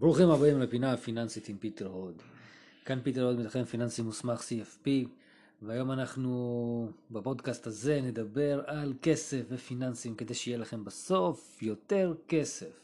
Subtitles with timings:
[0.00, 2.22] ברוכים הבאים לפינה הפיננסית עם פיטר הוד.
[2.84, 4.88] כאן פיטר הוד מתכנן פיננסי מוסמך CFP,
[5.62, 12.80] והיום אנחנו בפודקאסט הזה נדבר על כסף ופיננסים כדי שיהיה לכם בסוף יותר כסף,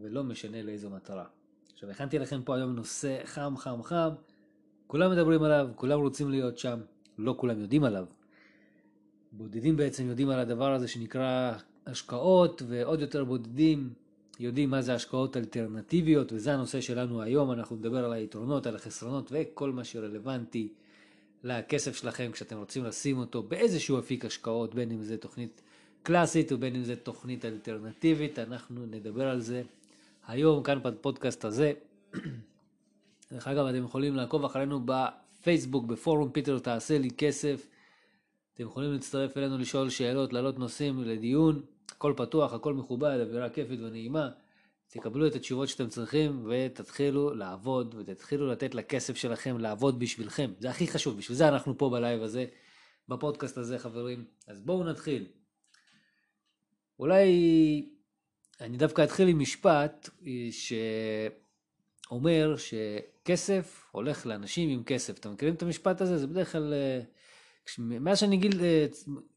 [0.00, 1.24] ולא משנה לאיזו מטרה.
[1.72, 4.10] עכשיו הכנתי לכם פה היום נושא חם חם חם,
[4.86, 6.80] כולם מדברים עליו, כולם רוצים להיות שם,
[7.18, 8.06] לא כולם יודעים עליו.
[9.32, 11.52] בודדים בעצם יודעים על הדבר הזה שנקרא
[11.86, 13.92] השקעות, ועוד יותר בודדים
[14.42, 19.32] יודעים מה זה השקעות אלטרנטיביות, וזה הנושא שלנו היום, אנחנו נדבר על היתרונות, על החסרונות
[19.32, 20.68] וכל מה שרלוונטי
[21.44, 25.62] לכסף שלכם כשאתם רוצים לשים אותו באיזשהו אפיק השקעות, בין אם זה תוכנית
[26.02, 29.62] קלאסית ובין אם זה תוכנית אלטרנטיבית, אנחנו נדבר על זה
[30.26, 31.72] היום כאן בפודקאסט הזה.
[33.32, 37.66] דרך אגב, אתם יכולים לעקוב אחרינו בפייסבוק, בפורום פיטר תעשה לי כסף.
[38.54, 41.62] אתם יכולים להצטרף אלינו לשאול שאלות, להעלות נושאים לדיון.
[41.90, 44.28] הכל פתוח, הכל מכובד, אווירה כיפית ונעימה.
[44.92, 50.52] תקבלו את התשובות שאתם צריכים ותתחילו לעבוד ותתחילו לתת לכסף שלכם לעבוד בשבילכם.
[50.58, 52.46] זה הכי חשוב, בשביל זה אנחנו פה בלייב הזה,
[53.08, 54.24] בפודקאסט הזה חברים.
[54.46, 55.26] אז בואו נתחיל.
[56.98, 57.26] אולי
[58.60, 60.08] אני דווקא אתחיל עם משפט
[62.10, 65.18] שאומר שכסף הולך לאנשים עם כסף.
[65.18, 66.18] אתם מכירים את המשפט הזה?
[66.18, 66.74] זה בדרך כלל...
[67.78, 68.86] מאז שאני גיל אה,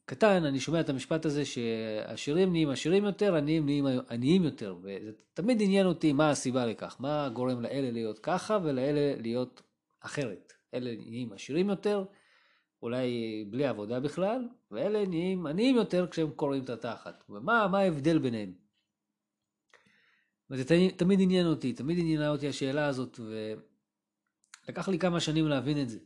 [0.05, 4.75] קטן, אני שומע את המשפט הזה שעשירים נהיים עשירים יותר, עניים נהיים עניים יותר.
[4.83, 9.61] וזה תמיד עניין אותי מה הסיבה לכך, מה גורם לאלה להיות ככה ולאלה להיות
[9.99, 10.53] אחרת.
[10.73, 12.05] אלה נהיים עשירים יותר,
[12.81, 17.23] אולי בלי עבודה בכלל, ואלה נהיים עניים יותר כשהם קוראים את התחת.
[17.29, 18.53] ומה ההבדל ביניהם?
[20.49, 23.19] וזה תמיד עניין אותי, תמיד עניינה אותי השאלה הזאת,
[24.67, 25.99] ולקח לי כמה שנים להבין את זה.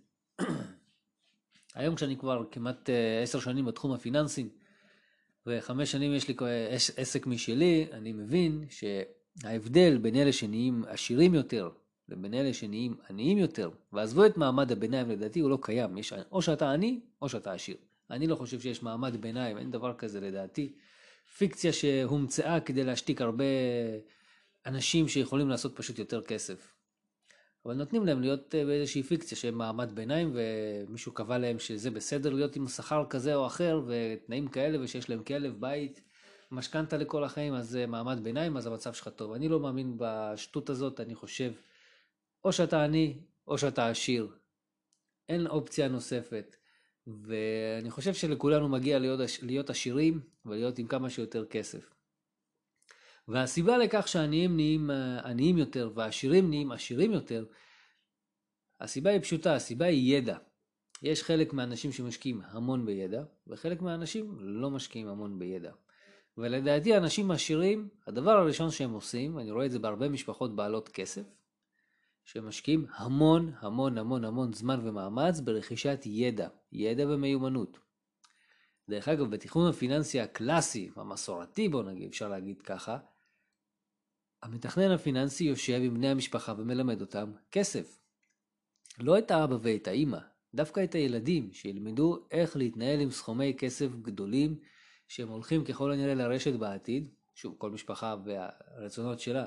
[1.75, 4.49] היום כשאני כבר כמעט אה, עשר שנים בתחום הפיננסים,
[5.47, 6.35] וחמש שנים יש לי
[6.97, 11.69] עסק משלי, אני מבין שההבדל בין אלה שנהיים עשירים יותר
[12.09, 15.97] לבין אלה שנהיים עניים יותר, ועזבו את מעמד הביניים, לדעתי הוא לא קיים.
[15.97, 17.77] יש, או שאתה עני, או שאתה עשיר.
[18.11, 20.73] אני לא חושב שיש מעמד ביניים, אין דבר כזה לדעתי.
[21.37, 23.43] פיקציה שהומצאה כדי להשתיק הרבה
[24.65, 26.78] אנשים שיכולים לעשות פשוט יותר כסף.
[27.65, 32.33] אבל נותנים להם להיות אה, באיזושהי פיקציה שהם מעמד ביניים ומישהו קבע להם שזה בסדר
[32.33, 36.01] להיות עם שכר כזה או אחר ותנאים כאלה ושיש להם כלב, בית,
[36.51, 39.33] משכנתה לכל החיים, אז זה מעמד ביניים, אז המצב שלך טוב.
[39.33, 41.51] אני לא מאמין בשטות הזאת, אני חושב,
[42.43, 43.17] או שאתה עני
[43.47, 44.27] או שאתה עשיר.
[45.29, 46.55] אין אופציה נוספת.
[47.07, 51.98] ואני חושב שלכולנו מגיע להיות, להיות עשירים ולהיות עם כמה שיותר כסף.
[53.29, 57.45] והסיבה לכך שהעניים נהיים אה, עניים יותר והעשירים נהיים עשירים יותר,
[58.79, 60.37] הסיבה היא פשוטה, הסיבה היא ידע.
[61.03, 65.71] יש חלק מהאנשים שמשקיעים המון בידע, וחלק מהאנשים לא משקיעים המון בידע.
[66.37, 71.23] ולדעתי אנשים עשירים, הדבר הראשון שהם עושים, אני רואה את זה בהרבה משפחות בעלות כסף,
[72.25, 77.79] שהם משקיעים המון המון המון המון זמן ומאמץ ברכישת ידע, ידע ומיומנות.
[78.89, 82.97] דרך אגב, בתכנון הפיננסי הקלאסי, המסורתי בוא נגיד, אפשר להגיד ככה,
[84.43, 87.99] המתכנן הפיננסי יושב עם בני המשפחה ומלמד אותם כסף.
[88.99, 90.17] לא את האבא ואת האימא,
[90.53, 94.59] דווקא את הילדים, שילמדו איך להתנהל עם סכומי כסף גדולים
[95.07, 99.45] שהם הולכים ככל הנראה לרשת בעתיד, שוב, כל משפחה והרצונות שלה,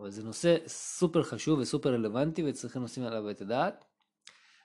[0.00, 3.84] אבל זה נושא סופר חשוב וסופר רלוונטי וצריכים לשים עליו את הדעת,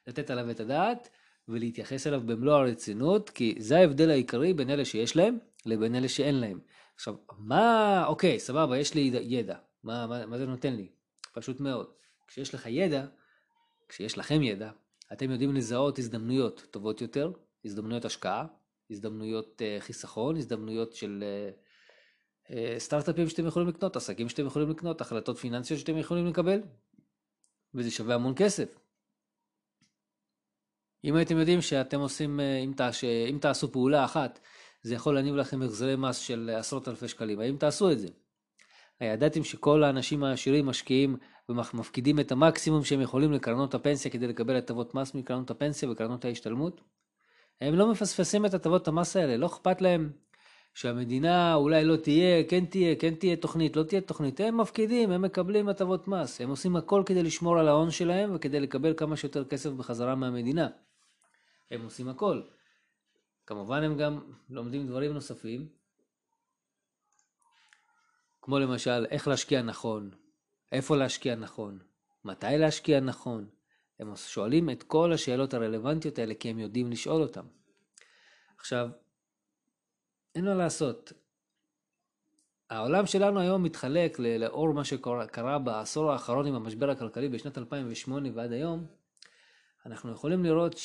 [0.08, 1.10] לתת עליו את הדעת
[1.48, 6.36] ולהתייחס אליו במלוא הרצינות, כי זה ההבדל העיקרי בין אלה שיש להם לבין אלה שאין
[6.36, 6.60] להם.
[6.96, 9.58] עכשיו, מה, אוקיי, סבבה, יש לי ידע.
[9.84, 10.90] מה, מה, מה זה נותן לי?
[11.34, 11.88] פשוט מאוד.
[12.28, 13.06] כשיש לך ידע,
[13.90, 14.72] כשיש לכם ידע,
[15.14, 17.32] אתם יודעים לזהות הזדמנויות טובות יותר,
[17.66, 18.46] הזדמנויות השקעה,
[18.92, 25.02] הזדמנויות uh, חיסכון, הזדמנויות של uh, uh, סטארט-אפים שאתם יכולים לקנות, עסקים שאתם יכולים לקנות,
[25.02, 26.62] החלטות פיננסיות שאתם יכולים לקבל,
[27.74, 28.80] וזה שווה המון כסף.
[31.04, 34.40] אם הייתם יודעים שאתם עושים, אם, תעש, אם תעשו פעולה אחת,
[34.86, 38.08] זה יכול להניב לכם החזרי מס של עשרות אלפי שקלים, האם תעשו את זה?
[39.00, 41.18] הידעתם שכל האנשים העשירים משקיעים
[41.50, 46.82] ומפקידים את המקסימום שהם יכולים לקרנות הפנסיה כדי לקבל הטבות מס מקרנות הפנסיה וקרנות ההשתלמות?
[47.62, 50.10] הם לא מפספסים את הטבות המס האלה, לא אכפת להם
[50.74, 54.40] שהמדינה אולי לא תהיה, כן תהיה, כן תהיה תוכנית, לא תהיה תוכנית.
[54.40, 56.42] הם מפקידים, הם מקבלים הטבות מס.
[56.42, 60.68] הם עושים הכל כדי לשמור על ההון שלהם וכדי לקבל כמה שיותר כסף בחזרה מהמדינה.
[61.72, 62.42] הם עושים הכל.
[63.48, 64.20] כמובן הם גם
[64.50, 65.68] לומדים דברים נוספים,
[68.42, 70.10] כמו למשל איך להשקיע נכון,
[70.72, 71.80] איפה להשקיע נכון,
[72.26, 73.50] מתי להשקיע נכון.
[74.00, 77.46] הם שואלים את כל השאלות הרלוונטיות האלה כי הם יודעים לשאול אותם.
[78.58, 78.90] עכשיו,
[80.36, 81.14] אין מה לעשות.
[82.70, 88.52] העולם שלנו היום מתחלק לאור מה שקרה בעשור האחרון עם המשבר הכלכלי בשנת 2008 ועד
[88.52, 88.86] היום,
[89.86, 90.78] אנחנו יכולים לראות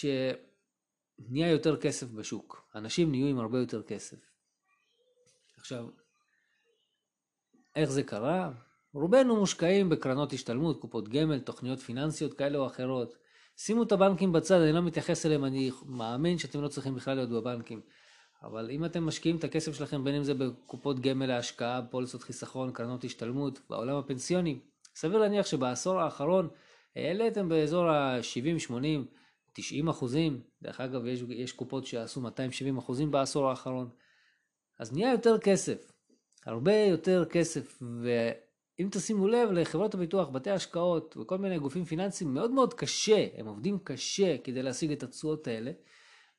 [1.28, 2.68] שנהיה יותר כסף בשוק.
[2.74, 4.16] אנשים נהיו עם הרבה יותר כסף.
[5.58, 5.86] עכשיו,
[7.76, 8.50] איך זה קרה?
[8.94, 13.14] רובנו מושקעים בקרנות השתלמות, קופות גמל, תוכניות פיננסיות כאלה או אחרות.
[13.56, 17.30] שימו את הבנקים בצד, אני לא מתייחס אליהם, אני מאמין שאתם לא צריכים בכלל להיות
[17.30, 17.80] בבנקים.
[18.42, 22.72] אבל אם אתם משקיעים את הכסף שלכם, בין אם זה בקופות גמל להשקעה, פוליסות חיסכון,
[22.72, 24.58] קרנות השתלמות, בעולם הפנסיוני,
[24.94, 26.48] סביר להניח שבעשור האחרון
[26.96, 29.06] העליתם באזור ה-70, 80,
[29.52, 30.40] 90 אחוזים.
[30.62, 33.90] דרך אגב, יש, יש קופות שעשו 270 אחוזים בעשור האחרון.
[34.78, 35.92] אז נהיה יותר כסף,
[36.46, 42.50] הרבה יותר כסף, ואם תשימו לב לחברות הביטוח, בתי השקעות וכל מיני גופים פיננסיים, מאוד
[42.50, 45.72] מאוד קשה, הם עובדים קשה כדי להשיג את התשואות האלה.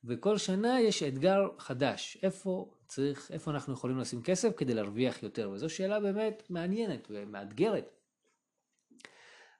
[0.04, 5.50] וכל שנה יש אתגר חדש, איפה צריך, איפה אנחנו יכולים לשים כסף כדי להרוויח יותר,
[5.50, 7.96] וזו שאלה באמת מעניינת ומאתגרת.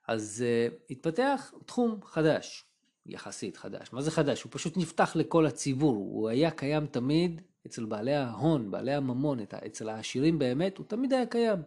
[0.08, 2.71] אז uh, התפתח תחום חדש,
[3.06, 3.94] יחסית חדש.
[3.94, 4.44] מה זה חדש?
[4.44, 9.90] הוא פשוט נפתח לכל הציבור, הוא היה קיים תמיד אצל בעלי ההון, בעלי הממון, אצל
[9.90, 11.60] העשירים באמת, הוא תמיד היה קיים.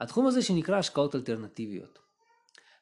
[0.00, 1.98] התחום הזה שנקרא השקעות אלטרנטיביות.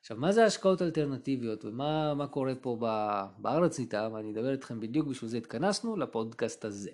[0.00, 2.76] עכשיו, מה זה השקעות אלטרנטיביות ומה קורה פה
[3.38, 4.12] בארץ איתם?
[4.18, 6.90] אני אדבר איתכם בדיוק בשביל זה התכנסנו לפודקאסט הזה.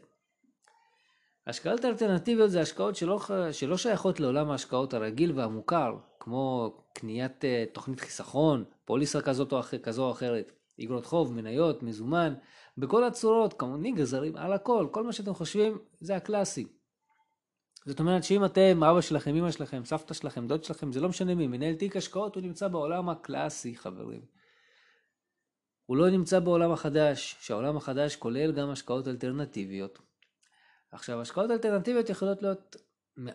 [1.46, 3.20] השקעות אלטרנטיביות זה השקעות שלא,
[3.52, 9.78] שלא שייכות לעולם ההשקעות הרגיל והמוכר, כמו קניית uh, תוכנית חיסכון, פוליסה כזאת או, אחר,
[9.78, 10.52] כזו או אחרת,
[10.84, 12.34] אגרות חוב, מניות, מזומן,
[12.78, 16.66] בכל הצורות, כמוני גזרים, על הכל, כל מה שאתם חושבים זה הקלאסי.
[17.86, 21.34] זאת אומרת שאם אתם, אבא שלכם, אמא שלכם, סבתא שלכם, דוד שלכם, זה לא משנה
[21.34, 24.24] מי, מנהל תיק השקעות, הוא נמצא בעולם הקלאסי, חברים.
[25.86, 29.98] הוא לא נמצא בעולם החדש, שהעולם החדש כולל גם השקעות אלטרנטיביות.
[30.92, 32.76] עכשיו, השקעות אלטרנטיביות יכולות להיות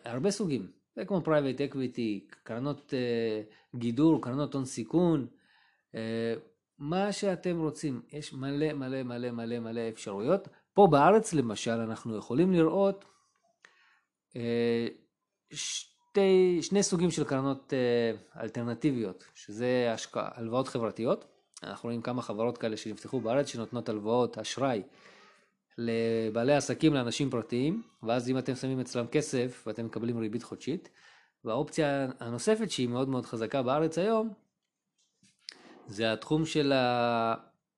[0.06, 0.79] הרבה סוגים.
[1.00, 5.28] זה כמו private equity, קרנות אה, גידור, קרנות הון סיכון,
[5.92, 5.96] אה,
[6.80, 8.02] מה שאתם רוצים.
[8.12, 10.48] יש מלא מלא מלא מלא מלא אפשרויות.
[10.74, 13.06] פה בארץ למשל אנחנו יכולים לראות
[14.36, 14.88] אה,
[15.52, 21.26] שתי, שני סוגים של קרנות אה, אלטרנטיביות, שזה השקע, הלוואות חברתיות.
[21.64, 24.84] אנחנו רואים כמה חברות כאלה שנפתחו בארץ שנותנות הלוואות אשראי
[25.80, 30.90] לבעלי עסקים, לאנשים פרטיים, ואז אם אתם שמים אצלם כסף ואתם מקבלים ריבית חודשית.
[31.46, 34.34] והאופציה הנוספת שהיא מאוד מאוד חזקה בארץ היום,
[35.88, 36.74] זה התחום של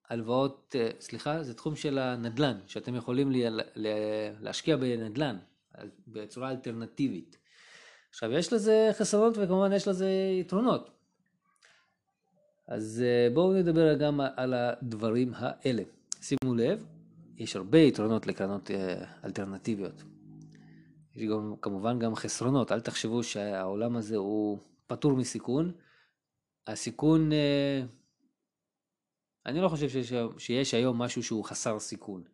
[0.08, 3.28] ההלוואות, סליחה, זה תחום של הנדל"ן, שאתם יכולים
[4.40, 5.36] להשקיע בנדל"ן,
[6.08, 7.38] בצורה אלטרנטיבית.
[8.10, 10.10] עכשיו יש לזה חסרונות וכמובן יש לזה
[10.40, 10.90] יתרונות.
[12.68, 15.82] אז אה, בואו נדבר גם על הדברים האלה.
[16.22, 16.86] שימו לב,
[17.36, 20.02] יש הרבה יתרונות לקרנות אה, אלטרנטיביות.
[21.14, 25.72] יש גם, כמובן גם חסרונות, אל תחשבו שהעולם הזה הוא פטור מסיכון.
[26.66, 27.82] הסיכון, אה,
[29.46, 32.24] אני לא חושב שיש, שיש היום משהו שהוא חסר סיכון.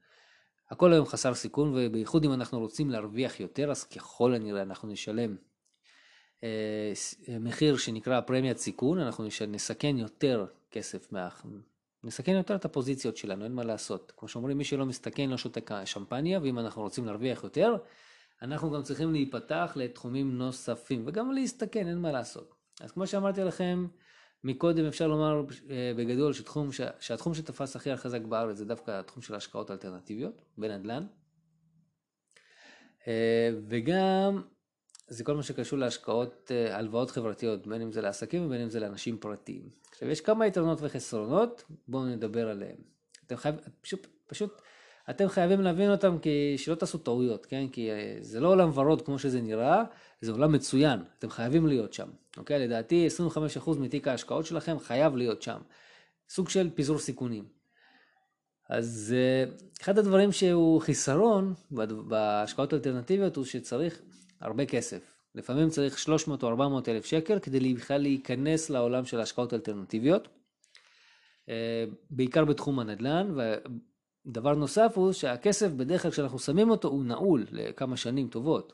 [0.71, 5.37] הכל היום חסר סיכון, ובייחוד אם אנחנו רוצים להרוויח יותר, אז ככל הנראה אנחנו נשלם
[6.45, 6.93] אה,
[7.41, 11.29] מחיר שנקרא פרמיית סיכון, אנחנו נסכן יותר כסף, מה...
[12.05, 14.13] נסכן יותר את הפוזיציות שלנו, אין מה לעשות.
[14.17, 17.77] כמו שאומרים, מי שלא מסתכן לא שותה שמפניה, ואם אנחנו רוצים להרוויח יותר,
[18.43, 22.55] אנחנו גם צריכים להיפתח לתחומים נוספים, וגם להסתכן, אין מה לעשות.
[22.81, 23.87] אז כמו שאמרתי לכם,
[24.45, 26.69] מקודם אפשר לומר אה, בגדול שתחום,
[27.01, 31.07] שהתחום שתפס הכי חזק בארץ זה דווקא התחום של השקעות אלטרנטיביות בנדל"ן.
[33.09, 34.43] אה, וגם
[35.09, 38.81] זה כל מה שקשור להשקעות, אה, הלוואות חברתיות, בין אם זה לעסקים ובין אם זה
[38.81, 39.69] לאנשים פרטיים.
[39.93, 42.77] עכשיו יש כמה יתרונות וחסרונות, בואו נדבר עליהם.
[43.27, 44.63] אתם חייבים, פשוט, פשוט
[45.11, 47.69] אתם חייבים להבין אותם כי שלא תעשו טעויות, כן?
[47.73, 49.85] כי זה לא עולם ורוד כמו שזה נראה,
[50.21, 52.09] זה עולם מצוין, אתם חייבים להיות שם.
[52.37, 52.59] אוקיי?
[52.59, 53.09] לדעתי
[53.67, 55.59] 25% מתיק ההשקעות שלכם חייב להיות שם.
[56.29, 57.45] סוג של פיזור סיכונים.
[58.69, 61.55] אז אה, אחד הדברים שהוא חיסרון
[62.09, 64.01] בהשקעות אלטרנטיביות הוא שצריך
[64.41, 65.15] הרבה כסף.
[65.35, 70.29] לפעמים צריך 300 או 400 אלף שקל כדי בכלל להיכנס לעולם של השקעות אלטרנטיביות.
[71.49, 73.35] אה, בעיקר בתחום הנדל"ן,
[74.27, 78.73] ודבר נוסף הוא שהכסף בדרך כלל כשאנחנו שמים אותו הוא נעול לכמה שנים טובות.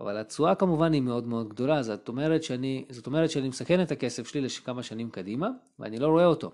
[0.00, 3.90] אבל התשואה כמובן היא מאוד מאוד גדולה, זאת אומרת שאני, זאת אומרת שאני מסכן את
[3.90, 6.50] הכסף שלי לכמה שנים קדימה, ואני לא רואה אותו.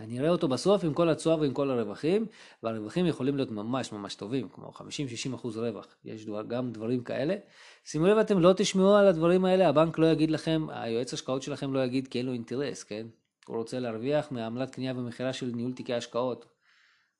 [0.00, 2.26] אני אראה אותו בסוף עם כל התשואה ועם כל הרווחים,
[2.62, 7.36] והרווחים יכולים להיות ממש ממש טובים, כמו 50-60 אחוז רווח, יש גם דברים כאלה.
[7.84, 11.74] שימו לב, אתם לא תשמעו על הדברים האלה, הבנק לא יגיד לכם, היועץ השקעות שלכם
[11.74, 13.06] לא יגיד כי אין לו אינטרס, כן?
[13.46, 16.56] הוא רוצה להרוויח מעמלת קנייה ומכירה של ניהול תיקי השקעות.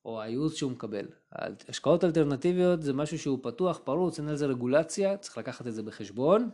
[0.06, 1.06] או הייעוץ שהוא מקבל.
[1.68, 5.82] השקעות אלטרנטיביות זה משהו שהוא פתוח, פרוץ, אין על זה רגולציה, צריך לקחת את זה
[5.82, 6.50] בחשבון.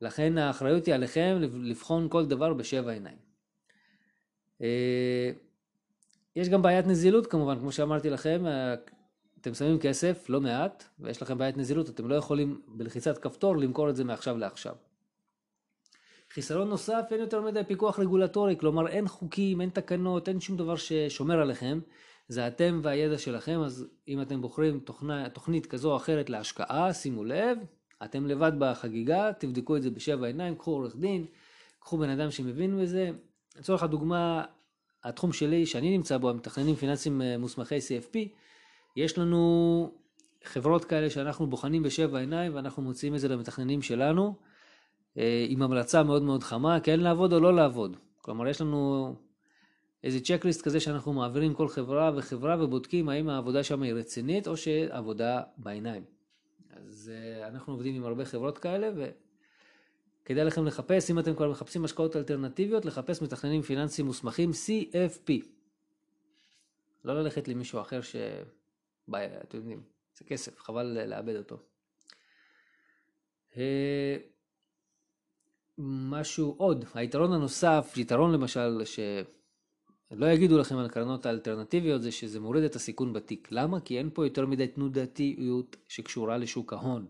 [0.00, 3.25] לכן האחריות היא עליכם לבחון כל דבר בשבע עיניים.
[4.62, 5.30] אה,
[6.36, 8.44] יש גם בעיית נזילות כמובן, כמו שאמרתי לכם,
[9.40, 13.90] אתם שמים כסף, לא מעט, ויש לכם בעיית נזילות, אתם לא יכולים בלחיצת כפתור למכור
[13.90, 14.74] את זה מעכשיו לעכשיו.
[16.30, 20.76] חיסרון נוסף, אין יותר מדי פיקוח רגולטורי, כלומר אין חוקים, אין תקנות, אין שום דבר
[20.76, 21.80] ששומר עליכם,
[22.28, 27.24] זה אתם והידע שלכם, אז אם אתם בוחרים תוכנה, תוכנית כזו או אחרת להשקעה, שימו
[27.24, 27.58] לב,
[28.04, 31.26] אתם לבד בחגיגה, תבדקו את זה בשבע עיניים, קחו עורך דין,
[31.80, 33.10] קחו בן אדם שמבין בזה.
[33.58, 34.44] לצורך הדוגמה,
[35.04, 38.18] התחום שלי, שאני נמצא בו, המתכננים פיננסיים אה, מוסמכי CFP,
[38.96, 39.92] יש לנו
[40.44, 44.34] חברות כאלה שאנחנו בוחנים בשבע עיניים ואנחנו מוציאים את זה למתכננים שלנו,
[45.18, 47.96] אה, עם המלצה מאוד מאוד חמה, כן לעבוד או לא לעבוד.
[48.22, 49.14] כלומר, יש לנו
[50.04, 54.56] איזה צ'קליסט כזה שאנחנו מעבירים כל חברה וחברה ובודקים האם העבודה שם היא רצינית או
[54.56, 56.04] שעבודה בעיניים.
[56.70, 58.90] אז uh, אנחנו עובדים עם הרבה חברות כאלה
[60.26, 65.32] וכדאי לכם לחפש, אם אתם כבר מחפשים השקעות אלטרנטיביות, לחפש מתכננים פיננסיים מוסמכים CFP.
[67.04, 68.16] לא ללכת למישהו אחר ש...
[69.14, 69.82] אתם יודעים,
[70.18, 71.58] זה כסף, חבל לאבד אותו.
[73.56, 74.16] אה,
[75.78, 82.64] משהו עוד, היתרון הנוסף, יתרון למשל, שלא יגידו לכם על קרנות האלטרנטיביות, זה שזה מוריד
[82.64, 83.48] את הסיכון בתיק.
[83.50, 83.80] למה?
[83.80, 87.06] כי אין פה יותר מדי תנודתיות שקשורה לשוק ההון.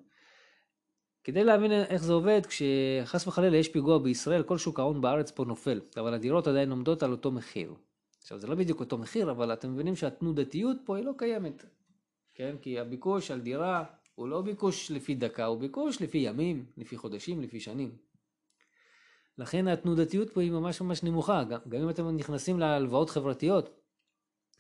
[1.26, 5.44] כדי להבין איך זה עובד, כשחס וחלילה יש פיגוע בישראל, כל שוק ההון בארץ פה
[5.44, 7.74] נופל, אבל הדירות עדיין עומדות על אותו מחיר.
[8.22, 11.64] עכשיו, זה לא בדיוק אותו מחיר, אבל אתם מבינים שהתנודתיות פה היא לא קיימת.
[12.34, 12.56] כן?
[12.62, 17.42] כי הביקוש על דירה הוא לא ביקוש לפי דקה, הוא ביקוש לפי ימים, לפי חודשים,
[17.42, 17.96] לפי שנים.
[19.38, 23.70] לכן התנודתיות פה היא ממש ממש נמוכה, גם, גם אם אתם נכנסים להלוואות חברתיות,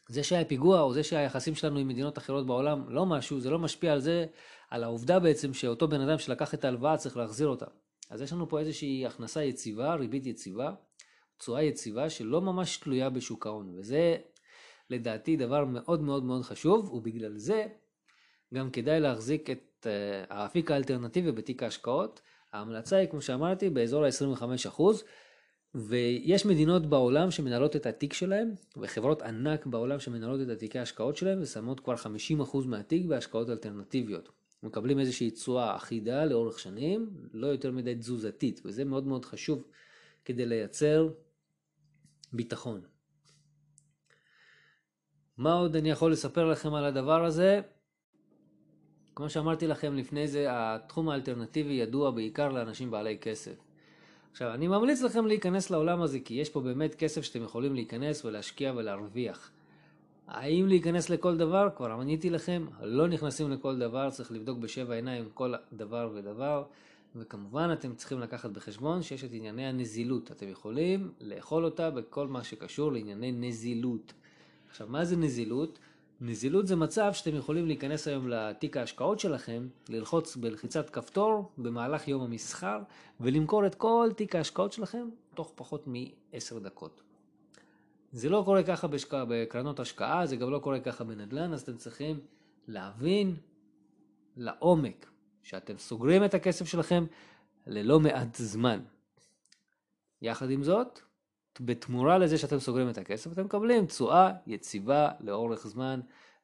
[0.08, 3.58] זה שהיה פיגוע או זה שהיחסים שלנו עם מדינות אחרות בעולם לא משהו, זה לא
[3.58, 4.26] משפיע על זה,
[4.70, 7.66] על העובדה בעצם שאותו בן אדם שלקח את ההלוואה צריך להחזיר אותה.
[8.10, 10.72] אז יש לנו פה איזושהי הכנסה יציבה, ריבית יציבה,
[11.38, 14.16] תשואה יציבה שלא ממש תלויה בשוק ההון, וזה
[14.90, 17.66] לדעתי דבר מאוד מאוד מאוד חשוב, ובגלל זה
[18.54, 22.20] גם כדאי להחזיק את אה, האפיק האלטרנטיבי בתיק ההשקעות.
[22.52, 24.82] ההמלצה היא, כמו שאמרתי, באזור ה-25%,
[25.76, 31.38] ויש מדינות בעולם שמנהלות את התיק שלהם, וחברות ענק בעולם שמנהלות את התיקי ההשקעות שלהם,
[31.42, 34.28] ושמות כבר 50% מהתיק בהשקעות אלטרנטיביות.
[34.62, 39.64] מקבלים איזושהי תשואה אחידה לאורך שנים, לא יותר מדי תזוזתית, וזה מאוד מאוד חשוב
[40.24, 41.08] כדי לייצר
[42.32, 42.80] ביטחון.
[45.36, 47.60] מה עוד אני יכול לספר לכם על הדבר הזה?
[49.14, 53.65] כמו שאמרתי לכם לפני זה, התחום האלטרנטיבי ידוע בעיקר לאנשים בעלי כסף.
[54.36, 58.24] עכשיו, אני ממליץ לכם להיכנס לעולם הזה, כי יש פה באמת כסף שאתם יכולים להיכנס
[58.24, 59.50] ולהשקיע ולהרוויח.
[60.28, 61.68] האם להיכנס לכל דבר?
[61.76, 66.64] כבר עניתי לכם, לא נכנסים לכל דבר, צריך לבדוק בשבע עיניים כל דבר ודבר,
[67.16, 70.30] וכמובן אתם צריכים לקחת בחשבון שיש את ענייני הנזילות.
[70.30, 74.12] אתם יכולים לאכול אותה בכל מה שקשור לענייני נזילות.
[74.68, 75.78] עכשיו, מה זה נזילות?
[76.20, 82.22] נזילות זה מצב שאתם יכולים להיכנס היום לתיק ההשקעות שלכם, ללחוץ בלחיצת כפתור במהלך יום
[82.22, 82.78] המסחר
[83.20, 87.02] ולמכור את כל תיק ההשקעות שלכם תוך פחות מ-10 דקות.
[88.12, 89.14] זה לא קורה ככה בשק...
[89.14, 92.20] בקרנות השקעה, זה גם לא קורה ככה בנדל"ן, אז אתם צריכים
[92.68, 93.36] להבין
[94.36, 95.06] לעומק
[95.42, 97.06] שאתם סוגרים את הכסף שלכם
[97.66, 98.80] ללא מעט זמן.
[100.22, 101.00] יחד עם זאת,
[101.60, 106.00] בתמורה לזה שאתם סוגרים את הכסף, אתם מקבלים תשואה יציבה לאורך זמן,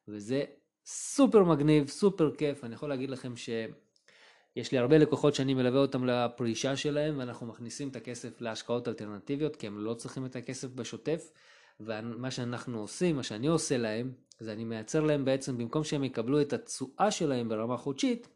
[0.07, 0.43] וזה
[0.85, 2.63] סופר מגניב, סופר כיף.
[2.63, 7.89] אני יכול להגיד לכם שיש לי הרבה לקוחות שאני מלווה אותם לפרישה שלהם, ואנחנו מכניסים
[7.89, 11.31] את הכסף להשקעות אלטרנטיביות, כי הם לא צריכים את הכסף בשוטף.
[11.79, 16.41] ומה שאנחנו עושים, מה שאני עושה להם, זה אני מייצר להם בעצם, במקום שהם יקבלו
[16.41, 18.27] את התשואה שלהם ברמה חודשית,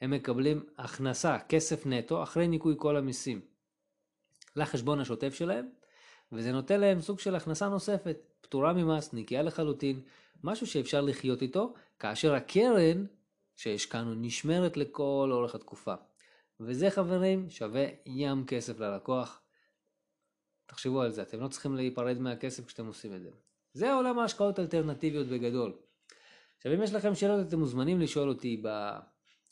[0.00, 3.40] הם מקבלים הכנסה, כסף נטו, אחרי ניכוי כל המיסים,
[4.56, 5.68] לחשבון השוטף שלהם,
[6.32, 10.00] וזה נותן להם סוג של הכנסה נוספת, פטורה ממס, נקייה לחלוטין,
[10.44, 13.06] משהו שאפשר לחיות איתו, כאשר הקרן
[13.56, 15.94] שהשקענו נשמרת לכל אורך התקופה.
[16.60, 19.40] וזה חברים שווה ים כסף ללקוח.
[20.66, 23.30] תחשבו על זה, אתם לא צריכים להיפרד מהכסף כשאתם עושים את זה.
[23.72, 25.72] זה עולם ההשקעות האלטרנטיביות בגדול.
[26.56, 28.62] עכשיו אם יש לכם שאלות אתם מוזמנים לשאול אותי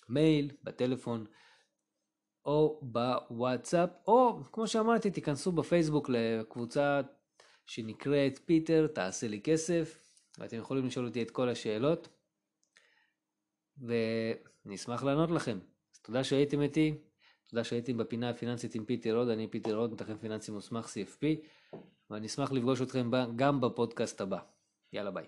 [0.08, 1.26] במייל, בטלפון.
[2.46, 7.00] או בוואטסאפ, או כמו שאמרתי, תיכנסו בפייסבוק לקבוצה
[7.66, 9.98] שנקראת פיטר, תעשה לי כסף,
[10.38, 12.08] ואתם יכולים לשאול אותי את כל השאלות,
[13.78, 15.58] ואני אשמח לענות לכם.
[15.94, 16.94] אז תודה שהייתם איתי,
[17.48, 21.24] תודה שהייתם בפינה הפיננסית עם פיטר הוד, אני פיטר הוד, מתכנן פיננסי מוסמך CFP,
[22.10, 24.38] ואני אשמח לפגוש אתכם גם בפודקאסט הבא.
[24.92, 25.26] יאללה ביי.